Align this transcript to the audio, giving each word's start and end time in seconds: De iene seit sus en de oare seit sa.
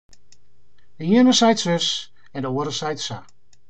De 0.97 1.05
iene 1.09 1.33
seit 1.41 1.59
sus 1.67 1.89
en 2.39 2.43
de 2.49 2.57
oare 2.57 2.73
seit 2.81 2.99
sa. 3.09 3.19